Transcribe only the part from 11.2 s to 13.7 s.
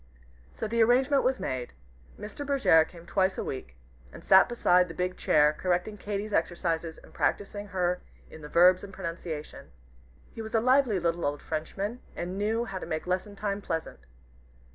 old Frenchman, and knew how to make lesson time